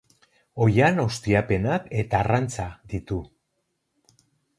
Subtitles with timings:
[0.67, 2.65] Oihan ustiapenak eta arrantza
[2.95, 3.19] ditu.